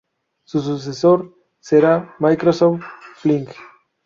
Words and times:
Su 0.45 0.61
sucesor 0.61 1.31
será 1.59 2.15
Microsoft 2.17 2.81
Flight. 3.17 3.51